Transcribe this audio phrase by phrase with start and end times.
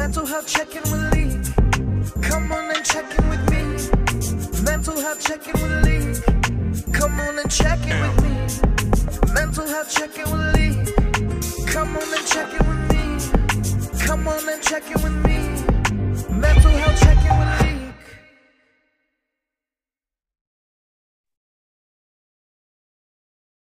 [0.00, 2.22] Mental health check-in with Lee.
[2.22, 3.62] Come on and check in with me.
[4.64, 6.90] Mental health check-in with Lee.
[6.90, 9.34] Come on and check in with me.
[9.34, 10.72] Mental health check-in with Lee.
[11.66, 14.00] Come on and check in with me.
[14.06, 15.38] Come on and check in with me.
[16.34, 17.92] Mental health with Lee.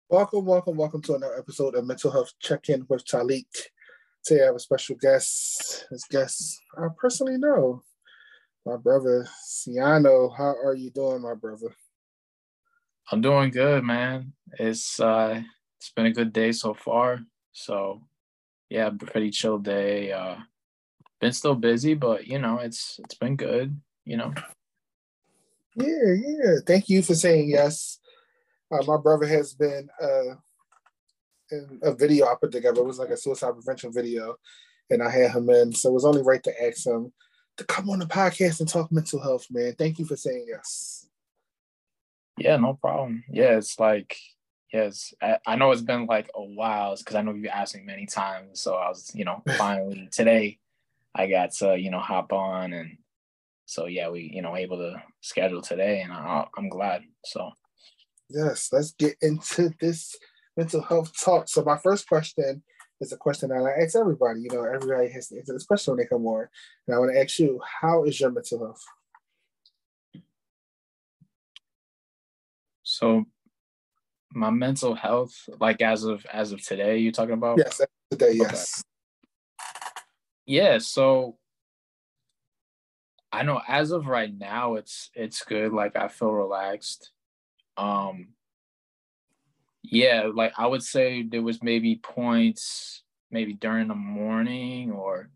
[0.10, 3.68] Welcome, welcome, welcome to another episode of Mental Health Check-In with Talik.
[4.24, 5.88] Today I have a special guest.
[5.90, 7.84] This guest I personally know,
[8.66, 10.36] my brother Ceeahno.
[10.38, 11.74] How are you doing, my brother?
[13.12, 14.34] I'm doing good, man.
[14.60, 15.42] It's uh
[15.80, 17.22] it's been a good day so far.
[17.52, 18.04] So
[18.70, 20.12] yeah, pretty chill day.
[20.12, 20.36] Uh
[21.20, 24.34] been still busy, but you know, it's it's been good, you know.
[25.76, 26.56] Yeah, yeah.
[26.66, 28.00] Thank you for saying yes.
[28.72, 30.36] Uh, my brother has been uh,
[31.52, 32.82] in a video I put together.
[32.82, 34.36] It was like a suicide prevention video,
[34.90, 35.74] and I had him in.
[35.74, 37.12] So it was only right to ask him
[37.58, 39.76] to come on the podcast and talk mental health, man.
[39.78, 41.08] Thank you for saying yes.
[42.38, 43.24] Yeah, no problem.
[43.30, 44.18] Yeah, it's like
[44.74, 47.84] yes, I, I know it's been like a while because I know you've asked me
[47.84, 48.62] many times.
[48.62, 50.60] So I was, you know, finally today
[51.14, 52.98] I got to, you know, hop on and
[53.66, 57.04] so yeah, we, you know, able to schedule today and I, I'm glad.
[57.26, 57.52] So
[58.34, 60.16] Yes, let's get into this
[60.58, 61.48] mental health talk.
[61.48, 62.64] So my first question
[63.00, 64.42] is a question that I ask everybody.
[64.42, 66.48] You know, everybody has to answer this question when they come on.
[66.88, 68.84] And I want to ask you, how is your mental health?
[72.84, 73.26] So
[74.34, 77.58] my mental health, like as of as of today, you're talking about?
[77.58, 78.84] Yes, today, yes.
[78.84, 78.88] Okay.
[80.46, 81.38] Yeah, so
[83.32, 85.72] I know as of right now it's it's good.
[85.72, 87.12] Like I feel relaxed.
[87.78, 88.30] Um
[89.84, 95.30] yeah, like I would say there was maybe points maybe during the morning or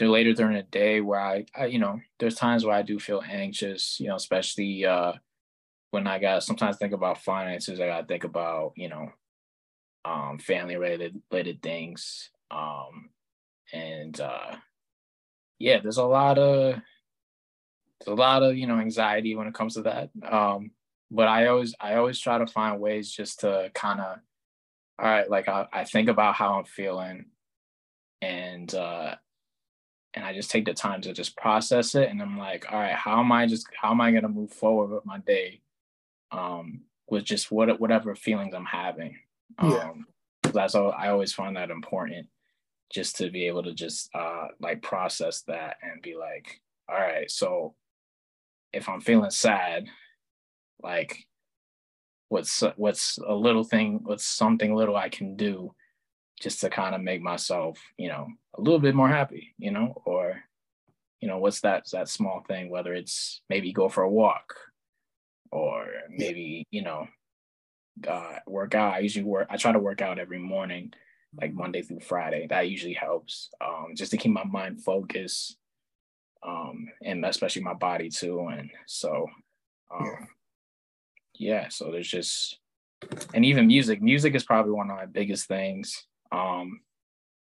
[0.00, 3.22] later during the day where I, I you know, there's times where I do feel
[3.28, 5.14] anxious, you know, especially uh
[5.90, 9.10] when I got sometimes think about finances, I gotta think about, you know,
[10.04, 12.30] um, family related related things.
[12.50, 13.10] Um,
[13.72, 14.56] and uh,
[15.58, 16.76] yeah, there's a lot of
[18.00, 20.10] there's a lot of you know anxiety when it comes to that.
[20.22, 20.70] Um,
[21.10, 24.18] but I always I always try to find ways just to kind of
[24.98, 27.26] all right, like I, I think about how I'm feeling,
[28.22, 29.14] and uh,
[30.14, 32.94] and I just take the time to just process it, and I'm like, all right,
[32.94, 35.60] how am I just how am I gonna move forward with my day?
[36.30, 39.16] um, with just what whatever feelings I'm having.
[39.58, 40.52] Um, yeah.
[40.52, 40.92] That's all.
[40.92, 42.28] I always find that important,
[42.92, 47.30] just to be able to just uh, like process that and be like, all right,
[47.30, 47.74] so
[48.72, 49.86] if I'm feeling sad,
[50.82, 51.26] like
[52.28, 55.74] what's what's a little thing, what's something little I can do,
[56.40, 60.02] just to kind of make myself, you know, a little bit more happy, you know,
[60.04, 60.42] or
[61.20, 62.70] you know, what's that that small thing?
[62.70, 64.54] Whether it's maybe go for a walk
[65.50, 67.06] or maybe you know
[68.06, 68.94] uh, work out.
[68.94, 69.46] I usually work.
[69.50, 70.92] I try to work out every morning,
[71.40, 72.46] like Monday through Friday.
[72.48, 75.56] That usually helps, um, just to keep my mind focused,
[76.46, 78.46] um, and especially my body too.
[78.48, 79.26] And so,
[79.94, 80.26] um, yeah.
[81.38, 81.68] Yeah.
[81.68, 82.58] So there's just,
[83.34, 84.02] and even music.
[84.02, 86.80] Music is probably one of my biggest things um,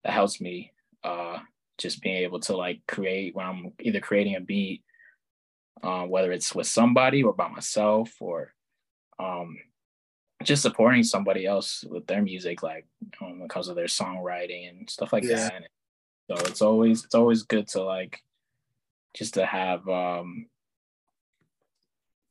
[0.05, 0.73] that helps me.
[1.03, 1.39] Uh,
[1.79, 4.83] just being able to like create when I'm either creating a beat
[5.83, 8.53] uh, whether it's with somebody or by myself or
[9.19, 9.57] um,
[10.43, 12.87] just supporting somebody else with their music, like
[13.21, 15.37] um, when it comes to their songwriting and stuff like yeah.
[15.37, 15.55] that.
[15.55, 15.67] And
[16.31, 18.21] so it's always it's always good to like
[19.15, 20.47] just to have um,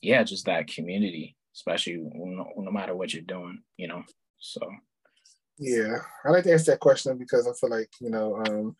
[0.02, 4.03] yeah, just that community, especially no, no matter what you're doing, you know.
[4.40, 4.62] So
[5.58, 8.75] yeah, I like to ask that question because I feel like you know um,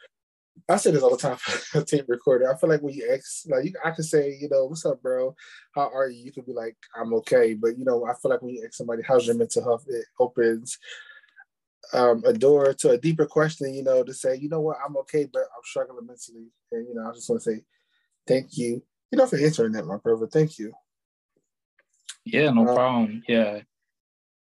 [0.68, 2.52] I say this all the time for a tape recorder.
[2.52, 5.02] I feel like when you ask, like you, I could say, you know, what's up,
[5.02, 5.36] bro?
[5.76, 6.24] How are you?
[6.26, 7.54] You could be like, I'm okay.
[7.54, 9.86] But you know, I feel like when you ask somebody, how's your mental health?
[9.88, 10.78] It opens
[11.94, 13.74] um, a door to a deeper question.
[13.74, 16.48] You know, to say, you know what, I'm okay, but I'm struggling mentally.
[16.72, 17.62] And you know, I just want to say,
[18.28, 18.82] thank you.
[19.12, 20.28] You know, for answering that, my brother.
[20.28, 20.74] Thank you.
[22.34, 23.24] Yeah, no um, problem.
[23.28, 23.62] Yeah,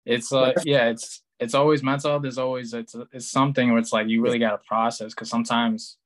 [0.04, 3.92] it's uh, yeah, it's it's always mental health is always it's it's something where it's
[3.92, 5.98] like you really got to process because sometimes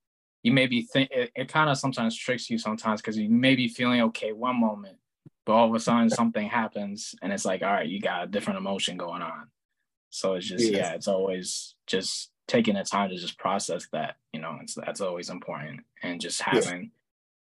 [0.43, 3.55] you may be think it, it kind of sometimes tricks you sometimes because you may
[3.55, 4.97] be feeling okay one moment,
[5.45, 8.27] but all of a sudden something happens and it's like, all right, you got a
[8.27, 9.49] different emotion going on.
[10.11, 14.41] So it's just, yeah, it's always just taking the time to just process that, you
[14.41, 15.81] know, it's that's always important.
[16.03, 16.89] And just having yeah.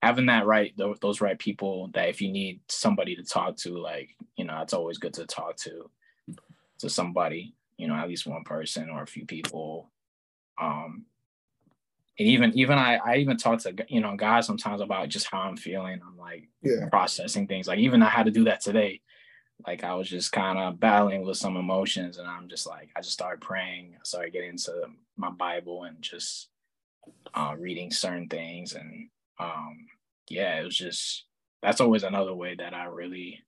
[0.02, 4.16] Having that right, those right people that if you need somebody to talk to, like,
[4.36, 5.90] you know, it's always good to talk to
[6.80, 9.92] to somebody, you know, at least one person or a few people.
[10.62, 11.06] Um,
[12.20, 15.42] and even even I I even talk to you know guys sometimes about just how
[15.42, 16.00] I'm feeling.
[16.06, 16.88] I'm like Yeah.
[16.90, 17.68] processing things.
[17.68, 19.02] Like even I had to do that today.
[19.66, 23.02] Like I was just kind of battling with some emotions, and I'm just like I
[23.02, 23.96] just started praying.
[23.96, 24.74] I started getting into
[25.16, 26.50] my Bible and just
[27.34, 29.88] uh, reading certain things, and um,
[30.30, 31.26] yeah, it was just
[31.62, 33.44] that's always another way that I really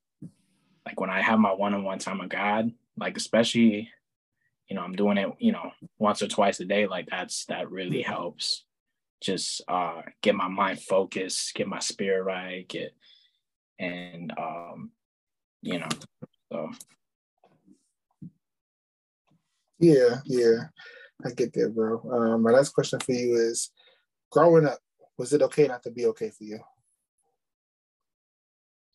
[0.86, 2.72] like when I have my one-on-one time with God.
[2.98, 3.90] Like especially,
[4.68, 6.88] you know, I'm doing it, you know, once or twice a day.
[6.88, 8.66] Like that's that really helps.
[9.22, 12.94] Just uh, get my mind focused, get my spirit right, get
[13.78, 14.92] and um,
[15.62, 15.88] you know,
[16.52, 16.70] so
[19.80, 20.66] Yeah, yeah.
[21.26, 22.02] I get that, bro.
[22.12, 23.72] Um, my last question for you is
[24.30, 24.80] growing up,
[25.20, 26.60] was it okay not to be okay for you?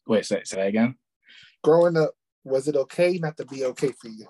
[0.06, 0.96] wait, say, say that again.
[1.62, 4.26] Growing up, was it okay not to be okay for you?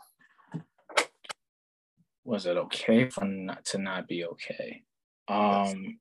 [2.25, 4.83] Was it okay for not to not be okay?
[5.29, 5.99] Um,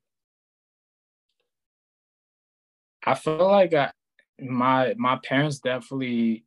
[3.04, 3.92] I feel like I,
[4.40, 6.44] my my parents definitely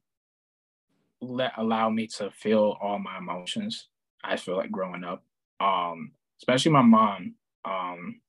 [1.22, 3.88] let allow me to feel all my emotions.
[4.24, 5.24] I feel like growing up,
[5.62, 6.12] um,
[6.42, 7.36] especially my mom.
[7.64, 8.22] Um,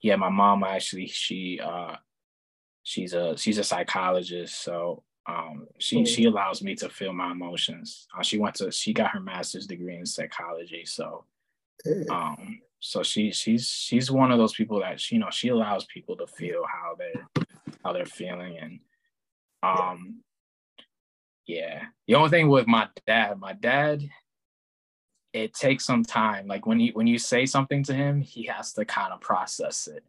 [0.00, 1.96] yeah, my mom actually she uh
[2.82, 8.06] she's a she's a psychologist, so um she she allows me to feel my emotions.
[8.16, 11.24] Uh, she went to she got her master's degree in psychology, so
[12.10, 15.84] um so she she's she's one of those people that she, you know she allows
[15.86, 17.44] people to feel how they
[17.84, 18.80] how they're feeling and
[19.62, 20.22] um
[21.46, 21.86] yeah.
[22.06, 24.08] The only thing with my dad my dad
[25.32, 28.72] it takes some time like when you when you say something to him he has
[28.72, 30.04] to kind of process it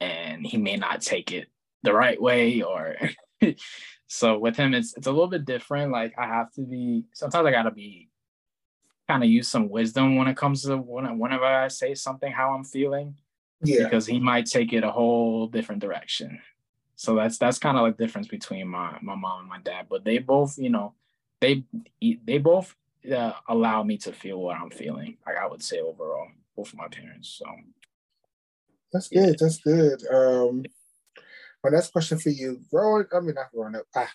[0.00, 1.48] and he may not take it
[1.82, 2.96] the right way or
[4.06, 7.46] so with him it's it's a little bit different like i have to be sometimes
[7.46, 8.08] i gotta be
[9.08, 12.54] kind of use some wisdom when it comes to when, whenever I say something how
[12.54, 13.16] I'm feeling
[13.62, 13.84] Yeah.
[13.84, 16.40] because he might take it a whole different direction.
[16.96, 19.86] So that's that's kind of like the difference between my my mom and my dad.
[19.90, 20.94] But they both, you know,
[21.40, 21.64] they
[22.00, 22.76] they both
[23.10, 25.16] uh, allow me to feel what I'm feeling.
[25.26, 27.38] Like I would say overall, both of my parents.
[27.38, 27.46] So
[28.92, 29.36] That's good.
[29.38, 30.02] That's good.
[30.12, 30.64] Um,
[31.64, 34.10] my next question for you, growing, I mean, not growing up, ah,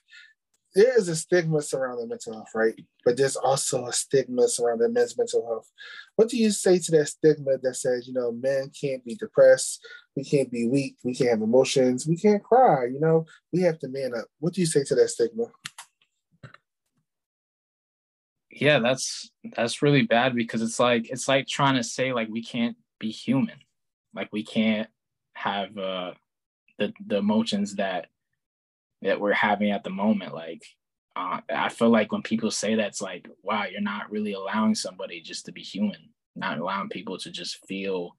[0.76, 2.76] there is a stigma surrounding mental health, right?
[3.04, 5.72] But there's also a stigma surrounding men's mental health.
[6.18, 9.84] What do you say to that stigma that says, you know, men can't be depressed,
[10.16, 13.80] we can't be weak, we can't have emotions, we can't cry, you know, we have
[13.80, 14.26] to man up.
[14.40, 15.46] What do you say to that stigma?
[18.62, 22.44] Yeah, that's that's really bad because it's like it's like trying to say like we
[22.44, 23.58] can't be human,
[24.14, 24.90] like we can't
[25.34, 26.12] have uh
[26.78, 28.08] the the emotions that
[29.02, 30.34] that we're having at the moment.
[30.34, 30.64] Like
[31.16, 34.76] uh, I feel like when people say that, it's like wow, you're not really allowing
[34.76, 38.18] somebody just to be human, not allowing people to just feel,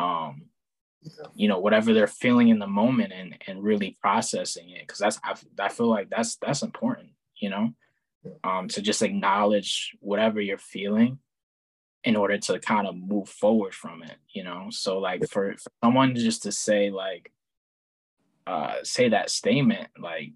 [0.00, 0.46] um,
[1.34, 4.80] you know, whatever they're feeling in the moment and and really processing it.
[4.80, 7.74] Because that's I, I feel like that's that's important, you know
[8.42, 11.18] um, to just acknowledge whatever you're feeling
[12.04, 14.66] in order to kind of move forward from it you know?
[14.70, 17.30] So like for, for someone just to say like
[18.46, 20.32] uh say that statement like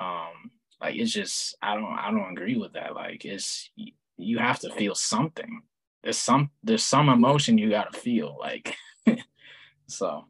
[0.00, 2.94] um like it's just i don't i don't agree with that.
[2.94, 5.62] Like it's you, you have to feel something.
[6.02, 8.76] There's some there's some emotion you got to feel like
[9.86, 10.26] so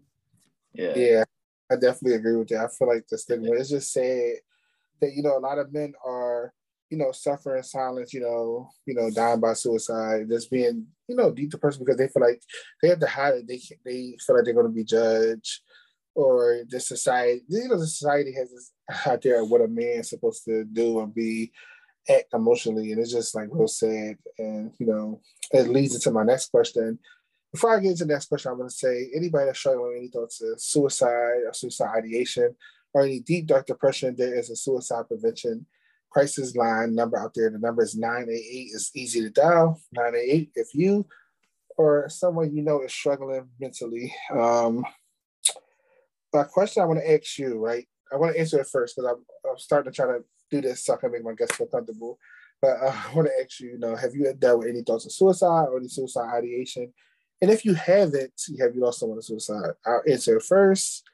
[0.72, 0.92] yeah.
[0.96, 1.24] Yeah,
[1.70, 2.64] I definitely agree with that.
[2.64, 4.34] I feel like the stigma is just sad
[5.00, 6.52] that you know a lot of men are
[6.90, 8.12] you know suffering in silence.
[8.12, 12.08] You know, you know, dying by suicide, just being you know deep depressed because they
[12.08, 12.42] feel like
[12.82, 13.48] they have to hide it.
[13.48, 15.60] They they feel like they're going to be judged,
[16.14, 17.42] or the society.
[17.48, 18.72] You know, the society has this
[19.06, 21.52] idea of what a man's supposed to do and be
[22.08, 24.16] act emotionally, and it's just like real sad.
[24.38, 25.20] And you know,
[25.52, 26.98] it leads into my next question.
[27.52, 29.98] Before I get into the next question, I'm going to say anybody that's struggling with
[29.98, 32.54] any thoughts of suicide or suicide ideation
[32.92, 35.64] or any deep dark depression, there is a suicide prevention
[36.10, 37.50] crisis line number out there.
[37.50, 38.70] The number is 988.
[38.74, 41.06] It's easy to dial 988 if you
[41.76, 44.12] or someone you know is struggling mentally.
[44.32, 44.84] Um,
[46.34, 47.86] a question I want to ask you, right?
[48.12, 50.84] I want to answer it first because I'm, I'm starting to try to do this
[50.84, 52.18] so I can make my guests feel comfortable.
[52.60, 55.06] But uh, I want to ask you, you know, have you dealt with any thoughts
[55.06, 56.92] of suicide or any suicide ideation?
[57.40, 59.70] And if you haven't, have you lost someone to suicide?
[59.86, 61.04] I'll answer first.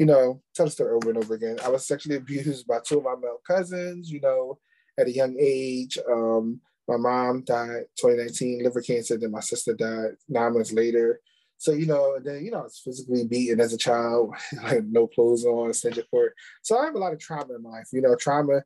[0.00, 1.58] You know, tell the story over and over again.
[1.62, 4.58] I was sexually abused by two of my male cousins, you know,
[4.98, 5.98] at a young age.
[6.10, 11.20] Um, my mom died 2019, liver cancer, then my sister died nine months later.
[11.58, 15.06] So, you know, then, you know, I was physically beaten as a child, like no
[15.06, 16.32] clothes on, extension court.
[16.62, 17.88] So I have a lot of trauma in my life.
[17.92, 18.62] You know, trauma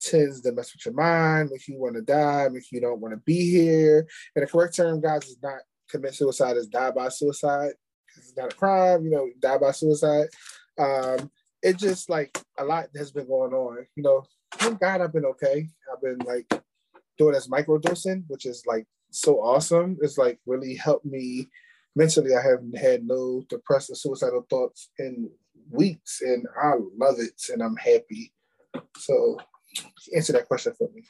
[0.00, 3.12] tends to mess with your mind, make you want to die, make you don't want
[3.12, 4.08] to be here.
[4.34, 5.58] And the correct term, guys, is not
[5.90, 7.72] commit suicide is die by suicide
[8.18, 10.28] it's not a crime, you know, die by suicide.
[10.78, 11.30] Um,
[11.62, 13.86] it just like a lot has been going on.
[13.96, 15.68] You know, thank God I've been okay.
[15.92, 16.62] I've been like
[17.18, 19.98] doing this microdosing, which is like so awesome.
[20.00, 21.48] It's like really helped me
[21.96, 22.34] mentally.
[22.34, 25.30] I haven't had no depressive suicidal thoughts in
[25.70, 28.32] weeks and I love it and I'm happy.
[28.96, 29.38] So
[30.14, 31.02] answer that question for me.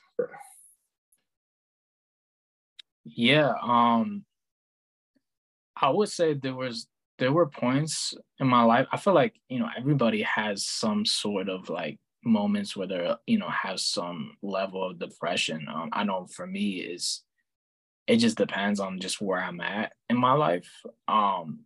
[3.04, 4.24] Yeah, um
[5.80, 8.86] I would say there was there were points in my life.
[8.92, 13.38] I feel like, you know, everybody has some sort of like moments where they're, you
[13.38, 15.66] know, have some level of depression.
[15.72, 17.22] Um, I know for me is
[18.06, 20.70] it just depends on just where I'm at in my life.
[21.08, 21.60] Um,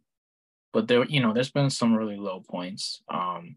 [0.73, 3.03] but there, you know, there's been some really low points.
[3.09, 3.57] Um,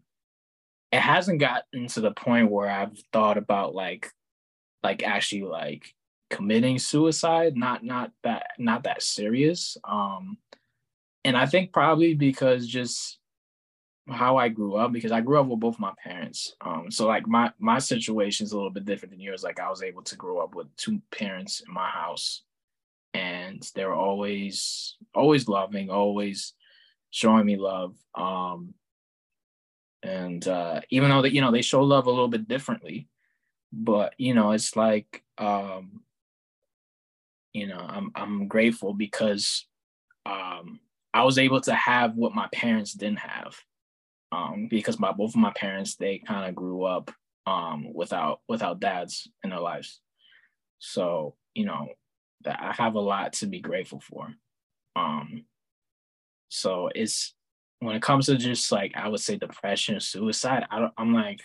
[0.92, 4.12] it hasn't gotten to the point where I've thought about like,
[4.82, 5.94] like actually like
[6.30, 7.56] committing suicide.
[7.56, 9.76] Not not that not that serious.
[9.82, 10.38] Um,
[11.26, 13.18] and I think probably because just
[14.08, 16.54] how I grew up, because I grew up with both my parents.
[16.60, 19.42] Um, so like my my situation is a little bit different than yours.
[19.42, 22.42] Like I was able to grow up with two parents in my house,
[23.12, 26.52] and they were always always loving, always
[27.10, 27.96] showing me love.
[28.14, 28.74] Um,
[30.04, 33.08] and uh, even though that you know they show love a little bit differently,
[33.72, 36.02] but you know it's like um,
[37.52, 39.66] you know I'm I'm grateful because
[40.24, 40.78] um,
[41.16, 43.56] I was able to have what my parents didn't have
[44.32, 47.10] um, because my both of my parents they kind of grew up
[47.46, 50.02] um, without without dads in their lives,
[50.78, 51.88] so you know
[52.42, 54.28] that I have a lot to be grateful for.
[54.94, 55.46] Um,
[56.50, 57.34] so it's
[57.78, 60.66] when it comes to just like I would say depression, suicide.
[60.70, 61.40] I don't, I'm like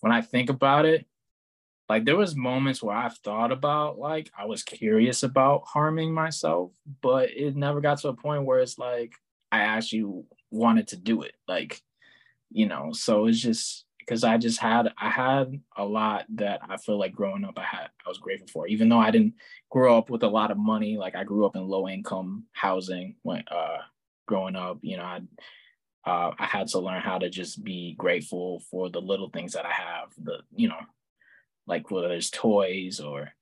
[0.00, 1.04] when I think about it,
[1.92, 6.72] like there was moments where I've thought about like I was curious about harming myself,
[7.02, 9.12] but it never got to a point where it's like
[9.50, 11.34] I actually wanted to do it.
[11.46, 11.82] Like,
[12.50, 16.78] you know, so it's just because I just had I had a lot that I
[16.78, 18.66] feel like growing up I had I was grateful for.
[18.68, 19.34] Even though I didn't
[19.70, 23.16] grow up with a lot of money, like I grew up in low income housing
[23.20, 23.82] when uh
[24.26, 25.20] growing up, you know, I
[26.06, 29.66] uh, I had to learn how to just be grateful for the little things that
[29.66, 30.80] I have, the you know,
[31.66, 33.32] like whether it's toys or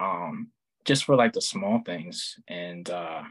[0.00, 0.48] um
[0.84, 2.36] just for like the small things.
[2.48, 3.22] And uh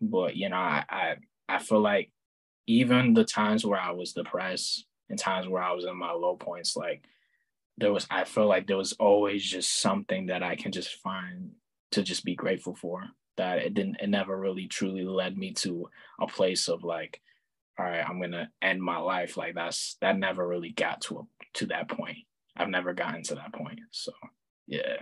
[0.00, 1.16] but you know, I I,
[1.48, 2.12] I feel like
[2.66, 6.36] even the times where I was depressed and times where I was in my low
[6.36, 7.02] points, like
[7.78, 11.50] there was I feel like there was always just something that I can just find
[11.92, 13.04] to just be grateful for.
[13.36, 15.88] That it didn't it never really truly led me to
[16.20, 17.20] a place of like,
[17.78, 19.36] all right, I'm gonna end my life.
[19.36, 21.22] Like that's that never really got to a
[21.54, 22.18] to that point.
[22.60, 23.80] I've never gotten to that point.
[23.90, 24.12] So
[24.66, 24.96] yeah.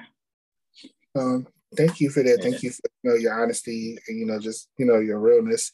[1.16, 1.46] Um,
[1.76, 2.38] thank you for that.
[2.38, 2.50] Yeah.
[2.50, 5.72] Thank you for you know your honesty and you know just you know your realness.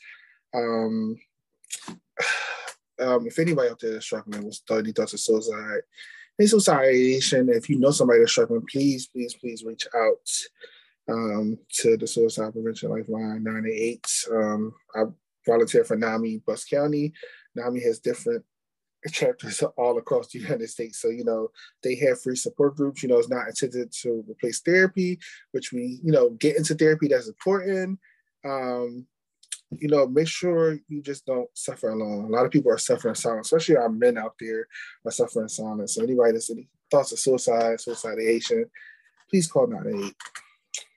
[0.55, 1.17] Um,
[3.01, 5.83] um, if anybody out there is struggling with thirty thoughts of suicide,
[6.39, 10.31] any suicidation, if you know somebody that's struggling, please, please, please reach out
[11.09, 14.25] um, to the Suicide Prevention Lifeline 988.
[14.33, 15.03] Um, I
[15.47, 17.13] volunteer for NAMI Bucks County.
[17.55, 18.45] NAMI has different
[19.13, 21.01] chapters all across the United States.
[21.01, 21.49] So, you know,
[21.83, 23.03] they have free support groups.
[23.03, 25.19] You know, it's not intended to replace therapy,
[25.53, 27.99] which we, you know, get into therapy that's important.
[28.45, 29.07] Um,
[29.79, 32.27] you know, make sure you just don't suffer alone.
[32.27, 34.69] A lot of people are suffering silence, especially our men out there
[35.05, 35.95] are suffering silence.
[35.95, 38.67] So anybody that's any thoughts of suicide, suicidation,
[39.29, 40.15] please call 988.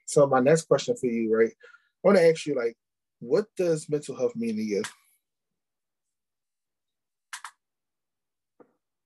[0.06, 1.50] So my next question for you, right?
[1.50, 1.54] I
[2.02, 2.76] want to ask you, like,
[3.20, 4.82] what does mental health mean to you?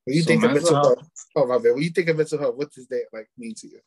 [0.05, 1.75] When you so think of mental health, health, oh my bad.
[1.75, 3.81] When you think of mental health, what does that like mean to you?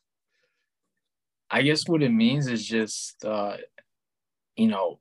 [1.50, 3.56] I guess what it means is just uh,
[4.56, 5.00] you know,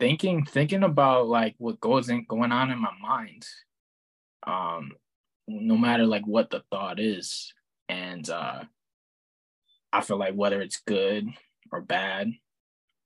[0.00, 3.46] thinking thinking about like what goes in going on in my mind.
[4.46, 4.92] Um,
[5.48, 7.52] no matter like what the thought is.
[7.88, 8.64] And uh
[9.92, 11.28] I feel like whether it's good
[11.72, 12.30] or bad,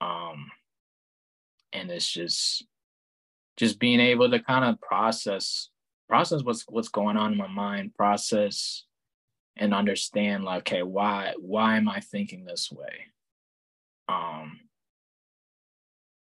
[0.01, 0.51] um,
[1.73, 2.67] and it's just
[3.57, 5.69] just being able to kind of process
[6.12, 8.85] process what's what's going on in my mind, process
[9.57, 13.07] and understand like, okay, why why am I thinking this way?
[14.11, 14.61] Um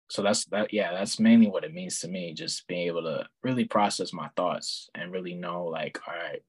[0.09, 3.29] so that's that yeah, that's mainly what it means to me, just being able to
[3.43, 6.41] really process my thoughts and really know like, all right,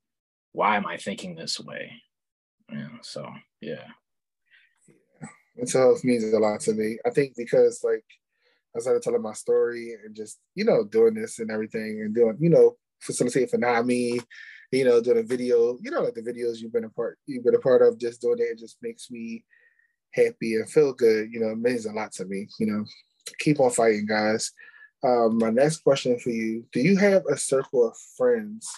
[0.51, 1.93] why am I thinking this way?
[2.73, 3.25] Yeah, so
[3.61, 3.87] yeah.
[5.57, 6.99] Mental health means a lot to me.
[7.07, 8.05] I think because like
[8.75, 12.37] I started telling my story and just, you know, doing this and everything and doing,
[12.41, 14.21] you know, facilitate for NAMI,
[14.73, 17.45] you know, doing a video, you know, like the videos you've been a part, you've
[17.45, 19.45] been a part of, just doing it, it just makes me
[20.13, 22.49] happy and feel good, you know, it means a lot to me.
[22.59, 22.85] You know,
[23.39, 24.53] keep on fighting, guys.
[25.03, 28.69] Um, my next question for you: Do you have a circle of friends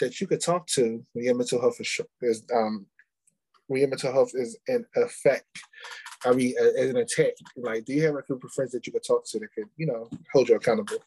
[0.00, 2.86] that you could talk to when your mental health is, is um,
[3.66, 5.46] when your mental health is in effect?
[6.24, 7.32] I mean, as an attack.
[7.56, 9.66] Like, do you have a group of friends that you could talk to that could,
[9.76, 10.98] you know, hold you accountable?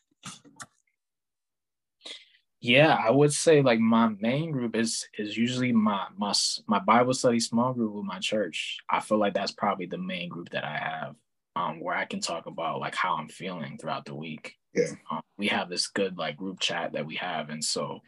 [2.65, 6.33] Yeah, I would say like my main group is is usually my my
[6.65, 8.77] my Bible study small group with my church.
[8.89, 11.15] I feel like that's probably the main group that I have,
[11.55, 14.55] um, where I can talk about like how I'm feeling throughout the week.
[14.73, 17.99] Yeah, um, we have this good like group chat that we have, and so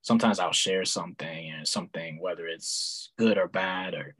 [0.00, 4.14] sometimes I'll share something and something whether it's good or bad or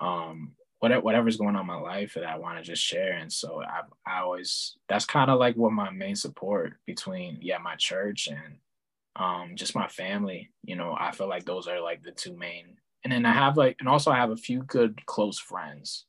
[0.00, 3.12] um whatever whatever's going on in my life that I want to just share.
[3.12, 7.58] And so I I always that's kind of like what my main support between yeah
[7.58, 8.56] my church and
[9.16, 10.50] um, just my family.
[10.62, 12.76] You know, I feel like those are like the two main.
[13.04, 16.06] And then I have like, and also I have a few good close friends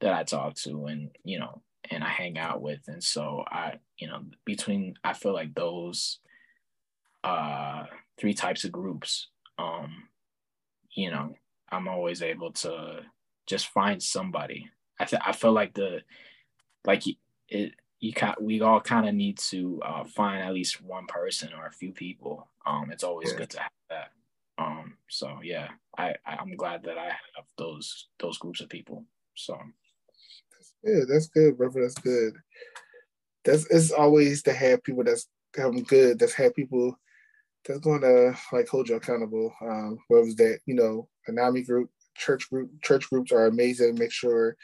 [0.00, 3.74] that I talk to, and you know, and I hang out with, and so I,
[3.98, 6.20] you know, between I feel like those
[7.24, 7.84] uh
[8.18, 9.28] three types of groups,
[9.58, 10.04] um,
[10.94, 11.34] you know,
[11.70, 13.00] I'm always able to
[13.46, 14.70] just find somebody.
[15.00, 16.02] I th- I feel like the
[16.84, 17.02] like
[17.48, 21.50] it you can we all kind of need to uh, find at least one person
[21.56, 22.48] or a few people.
[22.66, 23.38] Um, it's always yeah.
[23.38, 24.10] good to have that.
[24.58, 29.04] Um, so yeah, I I'm glad that I have those those groups of people.
[29.34, 29.58] So
[30.52, 31.08] that's good.
[31.08, 31.82] That's good, brother.
[31.82, 32.34] That's good.
[33.44, 35.28] That's it's always to have people that's
[35.62, 36.18] um, good.
[36.18, 36.96] That's have people
[37.66, 39.52] that's going to like hold you accountable.
[39.60, 43.96] Um, whether it's that you know, a NAMI group, church group, church groups are amazing.
[43.96, 44.56] Make sure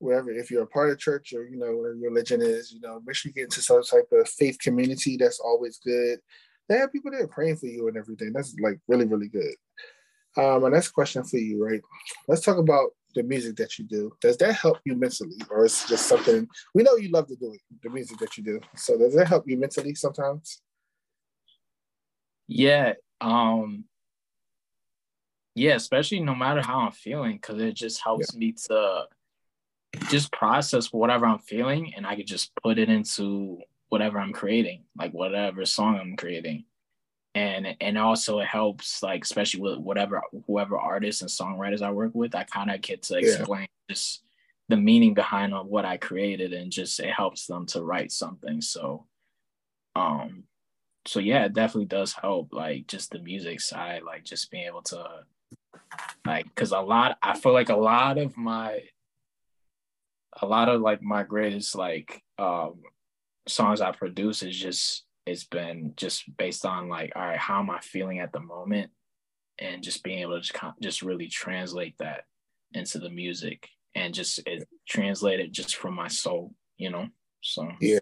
[0.00, 2.80] wherever if you're a part of church or you know whatever your religion is you
[2.80, 6.18] know make sure you get into some type of faith community that's always good.
[6.68, 8.32] They have people there praying for you and everything.
[8.32, 9.54] That's like really really good.
[10.36, 11.82] Um my next question for you right?
[12.26, 14.12] Let's talk about the music that you do.
[14.20, 17.36] Does that help you mentally or is it just something we know you love to
[17.36, 18.60] do it the music that you do.
[18.76, 20.62] So does that help you mentally sometimes?
[22.48, 23.84] Yeah um
[25.54, 28.38] yeah especially no matter how i'm feeling because it just helps yeah.
[28.38, 29.04] me to
[30.08, 34.84] just process whatever I'm feeling and I could just put it into whatever I'm creating,
[34.96, 36.64] like whatever song I'm creating.
[37.34, 42.12] And and also it helps like especially with whatever whoever artists and songwriters I work
[42.14, 43.94] with, I kind of get to explain yeah.
[43.94, 44.22] just
[44.68, 48.60] the meaning behind of what I created and just it helps them to write something.
[48.60, 49.06] So
[49.94, 50.44] um
[51.06, 54.82] so yeah, it definitely does help like just the music side, like just being able
[54.82, 55.04] to
[56.26, 58.82] like cause a lot I feel like a lot of my
[60.40, 62.80] a lot of like my greatest like um
[63.48, 67.70] songs I produce is just it's been just based on like all right how am
[67.70, 68.90] I feeling at the moment
[69.58, 72.24] and just being able to just, just really translate that
[72.72, 77.08] into the music and just it translate it just from my soul you know
[77.42, 77.98] so yeah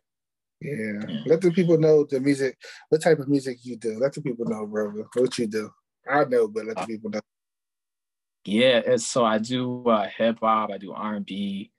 [0.60, 0.74] yeah.
[1.08, 1.20] yeah.
[1.26, 3.98] Let the people know the music, what type of music you do.
[3.98, 5.70] Let the people know, brother, what you do.
[6.10, 7.20] I know, but let the uh, people know.
[8.44, 11.70] Yeah, so I do uh, hip hop, I do R and B,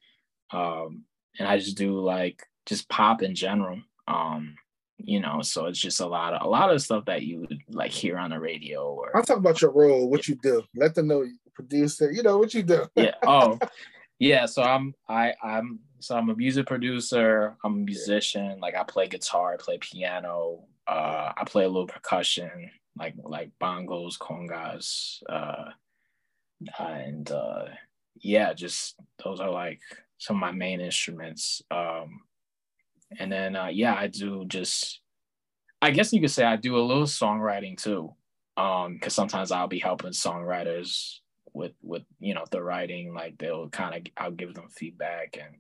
[0.52, 1.04] um,
[1.38, 3.82] and I just do like just pop in general.
[4.08, 4.56] Um,
[4.98, 7.60] you know, so it's just a lot of a lot of stuff that you would
[7.70, 8.84] like hear on the radio.
[8.84, 10.64] Or I'll talk about your role, what you do.
[10.76, 12.12] Let them know you producer.
[12.12, 12.86] You know what you do.
[12.96, 13.16] yeah.
[13.26, 13.60] Oh,
[14.20, 14.46] yeah.
[14.46, 17.56] So I'm I I'm so I'm a music producer.
[17.64, 18.60] I'm a musician.
[18.60, 20.64] Like I play guitar, I play piano.
[20.88, 25.72] Uh, I play a little percussion, like like bongos, congas, uh,
[26.80, 27.66] and uh,
[28.16, 29.82] yeah, just those are like
[30.20, 31.62] some of my main instruments.
[31.72, 32.22] Um,
[33.18, 35.02] and then uh, yeah, I do just
[35.82, 38.14] I guess you could say I do a little songwriting too.
[38.58, 41.20] Um, because sometimes I'll be helping songwriters
[41.54, 45.56] with with you know the writing, like they'll kind of I'll give them feedback and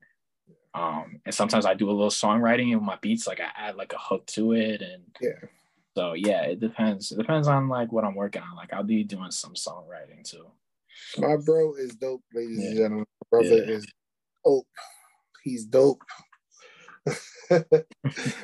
[0.75, 3.93] um and sometimes I do a little songwriting in my beats, like I add like
[3.93, 5.47] a hook to it and yeah.
[5.95, 7.11] So yeah, it depends.
[7.11, 8.55] It depends on like what I'm working on.
[8.55, 10.45] Like I'll be doing some songwriting too.
[11.17, 12.67] My bro is dope, ladies yeah.
[12.67, 13.05] and gentlemen.
[13.31, 13.75] My brother yeah.
[13.75, 13.87] is
[14.43, 14.67] dope.
[15.43, 16.03] He's dope.
[17.49, 17.85] the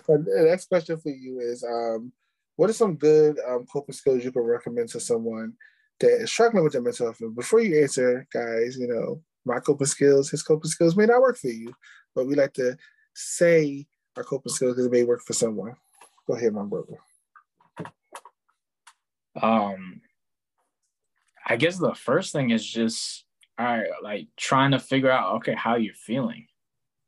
[0.07, 2.11] next question for you is um,
[2.55, 5.53] what are some good um, coping skills you can recommend to someone
[5.99, 7.35] that is struggling with their mental health?
[7.35, 11.37] Before you answer, guys, you know, my coping skills, his coping skills may not work
[11.37, 11.73] for you,
[12.15, 12.77] but we like to
[13.13, 13.85] say
[14.17, 15.75] our coping skills because it may work for someone.
[16.27, 16.97] Go ahead, my brother.
[19.41, 20.01] Um,
[21.45, 23.24] I guess the first thing is just
[23.57, 26.47] all right, like trying to figure out, okay, how you're feeling.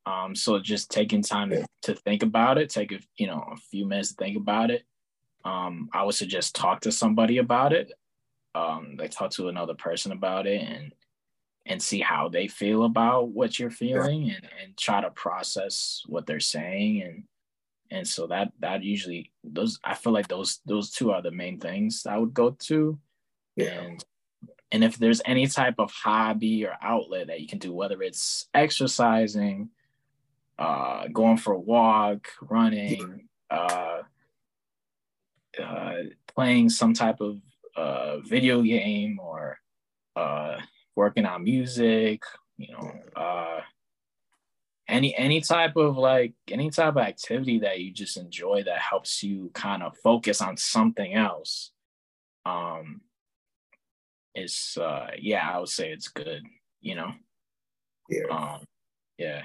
[0.05, 3.57] Um, so just taking time to, to think about it, take a you know a
[3.57, 4.85] few minutes to think about it.
[5.43, 7.91] Um, I would suggest talk to somebody about it.
[8.55, 10.93] Um, like talk to another person about it and
[11.65, 16.25] and see how they feel about what you're feeling and, and try to process what
[16.25, 17.23] they're saying and
[17.91, 21.59] and so that that usually those i feel like those those two are the main
[21.59, 22.97] things i would go to
[23.55, 23.81] yeah.
[23.81, 24.03] and
[24.71, 28.47] and if there's any type of hobby or outlet that you can do whether it's
[28.53, 29.69] exercising
[30.59, 34.01] uh going for a walk running uh,
[35.63, 35.93] uh
[36.27, 37.39] playing some type of
[37.75, 39.59] uh video game or
[40.15, 40.57] uh
[40.95, 42.23] working on music
[42.57, 43.61] you know uh
[44.87, 49.21] any any type of like any type of activity that you just enjoy that helps
[49.21, 51.71] you kind of focus on something else
[52.45, 53.01] um
[54.37, 56.43] is uh yeah i would say it's good
[56.81, 57.11] you know
[58.09, 58.61] yeah um
[59.17, 59.41] yeah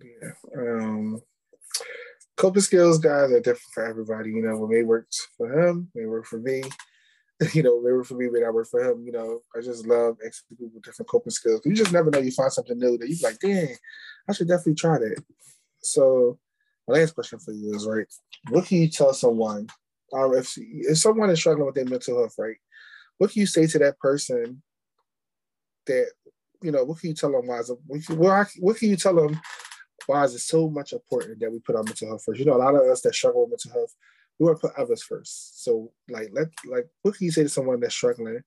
[0.00, 1.20] yeah um
[2.36, 5.06] coping skills guys are different for everybody you know what may work
[5.36, 6.62] for him may work for me
[7.52, 9.04] you know, they were for me, but I work for him.
[9.04, 11.60] You know, I just love executing with different coping skills.
[11.64, 12.18] You just never know.
[12.18, 13.76] You find something new that you like, dang,
[14.28, 15.22] I should definitely try that.
[15.82, 16.38] So,
[16.88, 18.06] my last question for you is right.
[18.48, 19.66] What can you tell someone
[20.14, 22.56] um, if if someone is struggling with their mental health, right?
[23.18, 24.62] What can you say to that person
[25.86, 26.10] that
[26.62, 26.84] you know?
[26.84, 27.46] What can you tell them?
[27.46, 27.70] Why is
[28.08, 29.40] what, what can you tell them?
[30.06, 32.38] Why is it so much important that we put our mental health first?
[32.38, 33.94] You know, a lot of us that struggle with mental health,
[34.38, 35.64] we want to put others first.
[35.64, 38.40] So like let like what can you say to someone that's struggling?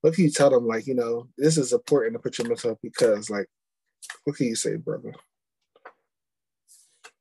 [0.00, 2.70] What can you tell them like, you know, this is important to put your mental
[2.70, 3.46] health because like
[4.24, 5.14] what can you say, brother?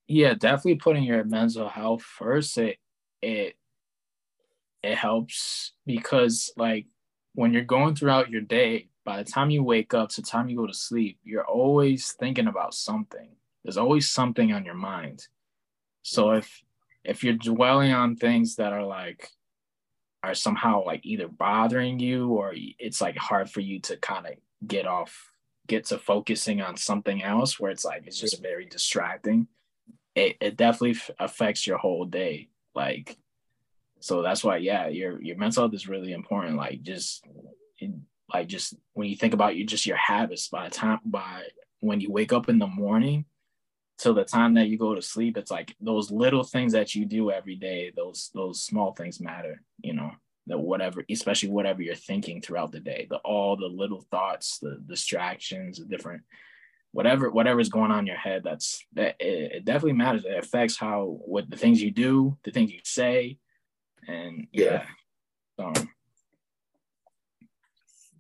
[0.08, 2.58] Yeah, definitely putting your mental health first.
[2.58, 2.78] It
[3.22, 3.56] it
[4.84, 6.86] it helps because like
[7.34, 10.50] when you're going throughout your day, by the time you wake up to the time
[10.50, 13.30] you go to sleep, you're always thinking about something.
[13.64, 15.28] There's always something on your mind.
[16.02, 16.62] So if
[17.04, 19.30] if you're dwelling on things that are like
[20.24, 24.34] are somehow like either bothering you or it's like hard for you to kind of
[24.68, 25.32] get off
[25.68, 29.48] get to focusing on something else where it's like it's just very distracting
[30.16, 33.18] it, it definitely affects your whole day like
[34.00, 36.56] so that's why yeah your your mental health is really important.
[36.56, 37.26] Like just
[38.34, 41.44] like just when you think about you just your habits by time by
[41.80, 43.26] when you wake up in the morning
[43.98, 47.06] till the time that you go to sleep it's like those little things that you
[47.06, 50.12] do every day those those small things matter you know
[50.48, 54.78] that whatever especially whatever you're thinking throughout the day the all the little thoughts the
[54.88, 56.22] distractions the different
[56.92, 60.26] whatever whatever's going on in your head that's that it, it definitely matters.
[60.26, 63.38] It affects how what the things you do the things you say
[64.08, 64.84] and yeah,
[65.58, 65.66] yeah.
[65.66, 65.90] Um,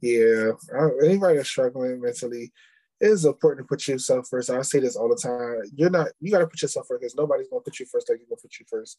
[0.01, 0.51] yeah
[1.03, 2.51] anybody that's struggling mentally
[2.99, 4.49] it is important to put yourself first.
[4.49, 5.61] I say this all the time.
[5.75, 8.09] You're not, you got to put yourself first because nobody's going to put you first
[8.09, 8.97] like you're going to put you first.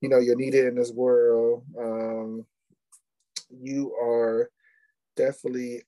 [0.00, 1.64] You know, you're needed in this world.
[1.78, 2.46] Um,
[3.50, 4.50] you are
[5.16, 5.82] definitely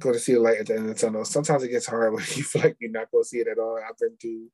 [0.00, 1.24] going to see the light at the end of the tunnel.
[1.26, 3.58] Sometimes it gets hard when you feel like you're not going to see it at
[3.58, 3.78] all.
[3.78, 4.50] I've been through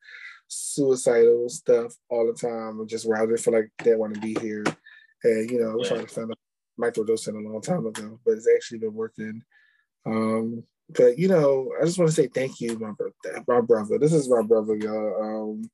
[0.49, 4.64] suicidal stuff all the time, just rather feel like they want to be here.
[5.25, 5.97] And, you know, I was yeah.
[5.97, 9.43] trying to find a microdosing a long time ago, but it's actually been working.
[10.05, 13.45] Um, but you know, I just want to say thank you, my brother.
[13.49, 13.99] My brother.
[13.99, 15.51] This is my brother, y'all.
[15.51, 15.71] Um,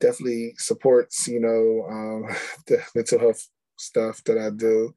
[0.00, 2.36] definitely supports, you know, um,
[2.66, 4.94] the mental health stuff that I do.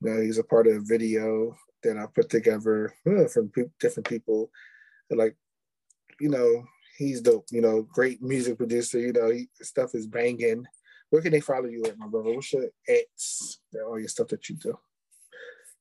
[0.00, 3.64] You know, he's a part of a video that I put together uh, from pe-
[3.80, 4.50] different people.
[5.10, 5.36] Like,
[6.20, 6.64] you know,
[6.96, 7.46] he's dope.
[7.50, 8.98] You know, great music producer.
[8.98, 10.64] You know, he, stuff is banging.
[11.12, 12.32] Where can they follow you at, my brother?
[12.32, 13.58] What's your ex?
[13.86, 14.78] All your stuff that you do.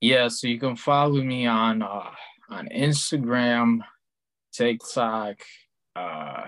[0.02, 2.12] Yeah, so you can follow me on uh,
[2.50, 3.80] on Instagram,
[4.52, 5.42] TikTok,
[5.96, 6.48] uh,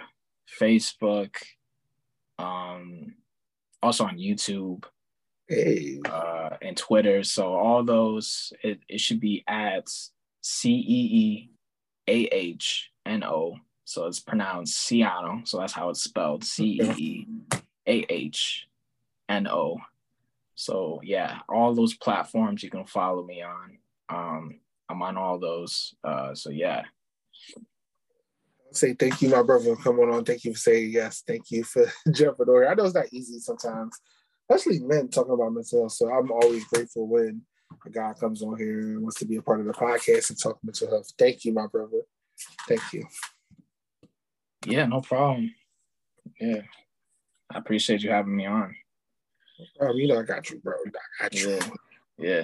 [0.60, 1.38] Facebook,
[2.38, 3.16] um,
[3.82, 4.84] also on YouTube,
[5.48, 6.02] hey.
[6.04, 7.24] uh, and Twitter.
[7.24, 9.88] So all those, it, it should be at
[10.42, 11.50] C E E
[12.10, 13.56] A H N O.
[13.86, 15.48] So it's pronounced Ceeahno.
[15.48, 17.28] So that's how it's spelled C E E
[17.88, 18.68] A H
[19.30, 19.78] N O.
[20.56, 23.78] So yeah, all those platforms you can follow me on.
[24.10, 24.60] Um,
[24.90, 25.96] I'm on all those.
[26.04, 26.84] Uh, so yeah.
[28.72, 30.26] Say thank you, my brother, for coming on.
[30.26, 31.24] Thank you for saying yes.
[31.26, 32.68] Thank you for jumping over.
[32.68, 34.00] I know it's not easy sometimes,
[34.50, 35.92] especially men talking about mental health.
[35.94, 37.44] So I'm always grateful when
[37.86, 40.42] a guy comes on here and wants to be a part of the podcast and
[40.42, 41.12] talk mental health.
[41.18, 42.02] Thank you, my brother.
[42.68, 43.06] Thank you.
[44.66, 45.54] Yeah, no problem.
[46.40, 46.62] Yeah.
[47.52, 48.76] I appreciate you having me on.
[49.80, 50.74] Um, you know I got you, bro.
[51.20, 51.60] I got you.
[52.18, 52.44] Yeah.